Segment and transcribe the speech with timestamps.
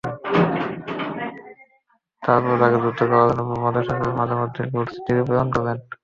[2.23, 5.77] তারপর তাঁকে যুদ্ধ করার জন্য ভূমধ্য সাগরের মাঝে বিদ্যমান রোডস্ দ্বীপে প্রেরণ করলেন।